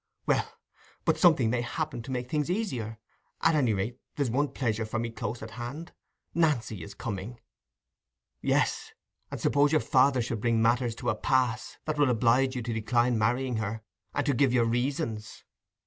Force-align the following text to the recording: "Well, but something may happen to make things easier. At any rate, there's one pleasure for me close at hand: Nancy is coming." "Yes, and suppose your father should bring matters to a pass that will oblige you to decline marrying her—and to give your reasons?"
"Well, 0.25 0.51
but 1.05 1.19
something 1.19 1.51
may 1.51 1.61
happen 1.61 2.01
to 2.01 2.09
make 2.09 2.27
things 2.27 2.49
easier. 2.49 2.97
At 3.41 3.53
any 3.53 3.71
rate, 3.71 3.99
there's 4.15 4.31
one 4.31 4.47
pleasure 4.47 4.83
for 4.83 4.97
me 4.97 5.11
close 5.11 5.43
at 5.43 5.51
hand: 5.51 5.93
Nancy 6.33 6.81
is 6.81 6.95
coming." 6.95 7.39
"Yes, 8.41 8.93
and 9.29 9.39
suppose 9.39 9.71
your 9.71 9.79
father 9.81 10.19
should 10.23 10.41
bring 10.41 10.59
matters 10.59 10.95
to 10.95 11.11
a 11.11 11.15
pass 11.15 11.77
that 11.85 11.99
will 11.99 12.09
oblige 12.09 12.55
you 12.55 12.63
to 12.63 12.73
decline 12.73 13.19
marrying 13.19 13.57
her—and 13.57 14.25
to 14.25 14.33
give 14.33 14.51
your 14.53 14.65
reasons?" 14.65 15.43